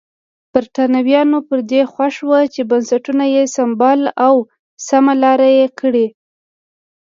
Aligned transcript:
برېټانویان 0.53 1.29
پر 1.47 1.59
دې 1.71 1.81
خوښ 1.93 2.15
وو 2.27 2.41
چې 2.53 2.61
بنسټونه 2.69 3.25
یې 3.35 3.43
سمبال 3.55 4.01
او 4.25 4.33
سمه 4.87 5.13
لار 5.21 5.41
یې 5.59 5.67
کړي. 5.79 6.07